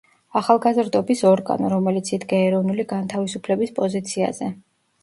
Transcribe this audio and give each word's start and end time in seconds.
ახალგაზრდობის 0.39 1.21
ორგანო, 1.31 1.69
რომელიც 1.75 2.11
იდგა 2.19 2.41
ეროვნული 2.49 2.89
განთავისუფლების 2.95 3.79
პოზიციაზე. 3.79 4.53